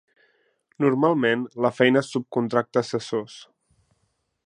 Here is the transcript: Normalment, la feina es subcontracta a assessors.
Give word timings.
Normalment, 0.85 1.43
la 1.67 1.71
feina 1.81 2.01
es 2.05 2.11
subcontracta 2.15 2.83
a 2.83 2.87
assessors. 2.89 3.41